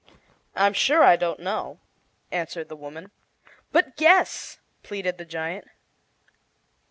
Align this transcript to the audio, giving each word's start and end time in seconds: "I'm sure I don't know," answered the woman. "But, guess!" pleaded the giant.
"I'm 0.55 0.73
sure 0.73 1.03
I 1.03 1.15
don't 1.15 1.39
know," 1.39 1.79
answered 2.31 2.69
the 2.69 2.75
woman. 2.75 3.11
"But, 3.71 3.97
guess!" 3.97 4.57
pleaded 4.81 5.19
the 5.19 5.25
giant. 5.25 5.67